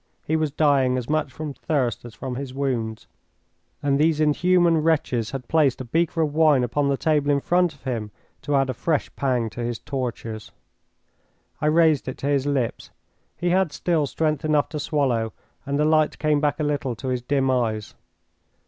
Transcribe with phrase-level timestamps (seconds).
[0.25, 3.05] He was dying as much from thirst as from his wounds,
[3.83, 7.75] and these inhuman wretches had placed a beaker of wine upon the table in front
[7.75, 8.09] of him
[8.41, 10.51] to add a fresh pang to his tortures.
[11.61, 12.89] I raised it to his lips.
[13.37, 15.33] He had still strength enough to swallow,
[15.67, 17.93] and the light came back a little to his dim eyes.